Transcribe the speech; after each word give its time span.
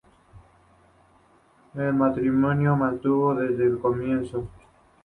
El 1.75 1.93
matrimonio 1.93 2.75
tuvo 3.03 3.35
problemas 3.35 3.51
desde 3.59 3.71
el 3.71 3.79
comienzo. 3.79 4.47